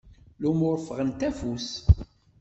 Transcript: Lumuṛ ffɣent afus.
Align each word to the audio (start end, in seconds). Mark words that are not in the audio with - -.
Lumuṛ 0.41 0.75
ffɣent 0.85 1.21
afus. 1.29 1.69